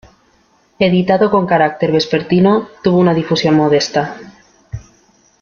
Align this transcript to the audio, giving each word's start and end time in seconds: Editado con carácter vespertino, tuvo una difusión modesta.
Editado 0.79 1.29
con 1.29 1.45
carácter 1.45 1.91
vespertino, 1.91 2.69
tuvo 2.83 2.97
una 2.97 3.13
difusión 3.13 3.53
modesta. 3.53 4.17